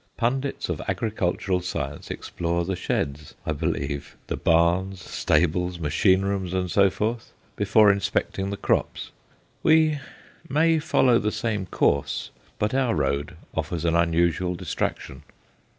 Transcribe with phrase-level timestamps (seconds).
[0.17, 6.71] Pundits of agricultural science explore the sheds, I believe, the barns, stables, machine rooms, and
[6.71, 9.11] so forth, before inspecting the crops.
[9.61, 9.99] We
[10.49, 15.21] may follow the same course, but our road offers an unusual distraction.